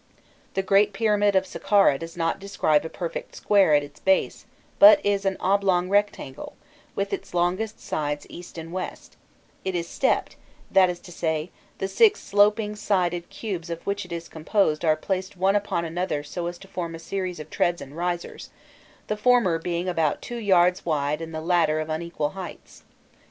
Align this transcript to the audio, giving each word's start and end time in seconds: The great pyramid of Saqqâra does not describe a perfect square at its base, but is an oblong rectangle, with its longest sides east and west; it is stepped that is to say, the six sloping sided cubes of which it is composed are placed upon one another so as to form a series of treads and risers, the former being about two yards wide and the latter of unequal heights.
The 0.55 0.63
great 0.63 0.93
pyramid 0.93 1.35
of 1.35 1.43
Saqqâra 1.45 1.99
does 1.99 2.17
not 2.17 2.39
describe 2.39 2.83
a 2.85 2.89
perfect 2.89 3.35
square 3.35 3.75
at 3.75 3.83
its 3.83 3.99
base, 3.99 4.47
but 4.79 4.99
is 5.05 5.25
an 5.25 5.37
oblong 5.39 5.89
rectangle, 5.89 6.55
with 6.95 7.13
its 7.13 7.35
longest 7.35 7.79
sides 7.79 8.25
east 8.27 8.57
and 8.57 8.73
west; 8.73 9.15
it 9.63 9.75
is 9.75 9.87
stepped 9.87 10.37
that 10.71 10.89
is 10.89 10.97
to 11.01 11.11
say, 11.11 11.51
the 11.77 11.87
six 11.87 12.19
sloping 12.19 12.75
sided 12.75 13.29
cubes 13.29 13.69
of 13.69 13.85
which 13.85 14.03
it 14.03 14.11
is 14.11 14.27
composed 14.27 14.83
are 14.83 14.95
placed 14.95 15.35
upon 15.35 15.53
one 15.61 15.85
another 15.85 16.23
so 16.23 16.47
as 16.47 16.57
to 16.57 16.67
form 16.67 16.95
a 16.95 16.97
series 16.97 17.39
of 17.39 17.51
treads 17.51 17.79
and 17.79 17.95
risers, 17.95 18.49
the 19.05 19.15
former 19.15 19.59
being 19.59 19.87
about 19.87 20.19
two 20.19 20.39
yards 20.39 20.83
wide 20.83 21.21
and 21.21 21.31
the 21.31 21.41
latter 21.41 21.79
of 21.79 21.89
unequal 21.91 22.29
heights. 22.31 22.81